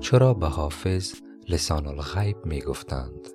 [0.00, 1.14] چرا به حافظ
[1.48, 3.28] لسان الغیب می گفتند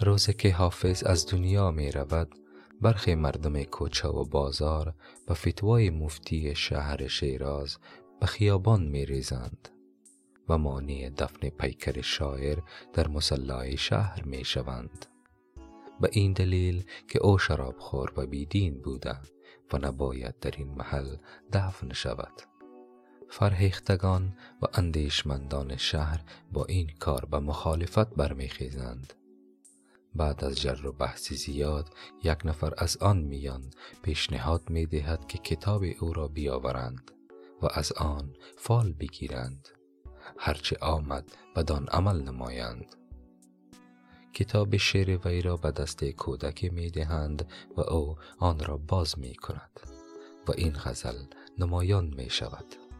[0.00, 2.34] روز که حافظ از دنیا می رود
[2.80, 4.94] برخی مردم کوچه و بازار
[5.26, 7.78] به فتوای مفتی شهر شیراز
[8.20, 9.68] به خیابان می ریزند
[10.48, 12.58] و مانع دفن پیکر شاعر
[12.92, 15.06] در مسلای شهر می شوند
[16.00, 19.16] به این دلیل که او شرابخور و بیدین بوده
[19.72, 21.16] و نباید در این محل
[21.52, 22.51] دفن شود.
[23.32, 26.20] فرهیختگان و اندیشمندان شهر
[26.52, 29.12] با این کار به مخالفت برمیخیزند.
[30.14, 33.70] بعد از جر و بحث زیاد یک نفر از آن میان
[34.02, 37.10] پیشنهاد می دهد که کتاب او را بیاورند
[37.62, 39.68] و از آن فال بگیرند.
[40.38, 41.24] هرچه آمد
[41.56, 42.96] بدان عمل نمایند.
[44.34, 49.34] کتاب شعر وی را به دست کودک می دهند و او آن را باز می
[49.34, 49.80] کند
[50.48, 51.24] و این غزل
[51.58, 52.91] نمایان می شود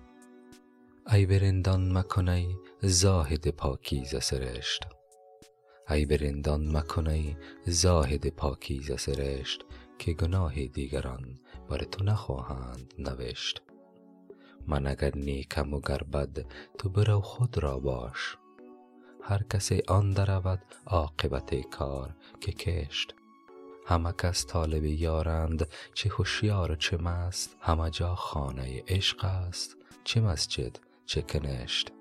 [1.13, 4.83] ای برندان مکنی زاهد پاکیزه سرشت.
[5.91, 7.37] ای برندان مکنی
[7.67, 9.65] زاهد پاکیزه سرشت
[9.99, 13.63] که گناه دیگران بر تو نخواهند نوشت.
[14.67, 16.47] من اگر نیکم و گر بد
[16.79, 18.37] تو برو خود را باش.
[19.23, 23.15] هر کسی آن درود عاقبت کار که کشت.
[23.87, 27.57] همه کس طالب یارند چه هوشیار چه مست.
[27.61, 31.93] همه جا خانه عشق است چه مسجد چه کنشت.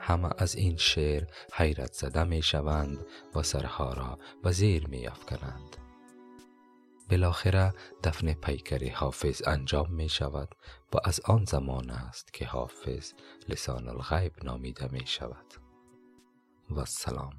[0.00, 5.76] همه از این شعر حیرت زده می شوند و سرها را به زیر می افکنند.
[7.10, 7.72] بالاخره
[8.04, 10.54] دفن پیکر حافظ انجام می شود
[10.94, 13.12] و از آن زمان است که حافظ
[13.48, 15.54] لسان الغیب نامیده می شود.
[16.70, 17.32] و السلام